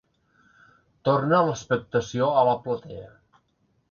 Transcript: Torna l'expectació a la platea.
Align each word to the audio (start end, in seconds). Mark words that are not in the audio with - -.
Torna 1.09 1.41
l'expectació 1.49 2.31
a 2.41 2.45
la 2.49 2.57
platea. 2.65 3.13